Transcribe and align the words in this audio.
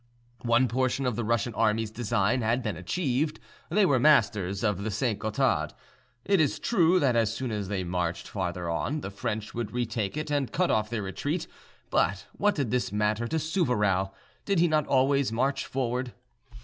One 0.45 0.67
portion 0.67 1.05
of 1.05 1.15
the 1.15 1.23
Russian 1.23 1.53
army's 1.53 1.91
design 1.91 2.41
had 2.41 2.63
been 2.63 2.75
achieved, 2.75 3.39
they 3.69 3.85
were 3.85 3.99
masters 3.99 4.63
of 4.63 4.83
the 4.83 4.89
St. 4.89 5.19
Gothard. 5.19 5.75
It 6.25 6.41
is 6.41 6.57
true 6.57 6.99
that 6.99 7.15
as 7.15 7.31
soon 7.31 7.51
as 7.51 7.67
they 7.67 7.83
marched 7.83 8.27
farther 8.27 8.67
on, 8.67 9.01
the 9.01 9.11
French 9.11 9.53
would 9.53 9.69
retake 9.73 10.17
it 10.17 10.31
and 10.31 10.51
cut 10.51 10.71
off 10.71 10.89
their 10.89 11.03
retreat; 11.03 11.45
but 11.91 12.25
what 12.33 12.55
did 12.55 12.71
this 12.71 12.91
matter 12.91 13.27
to 13.27 13.37
Souvarow? 13.37 14.11
Did 14.43 14.57
he 14.57 14.67
not 14.67 14.87
always 14.87 15.31
march 15.31 15.67
forward? 15.67 16.13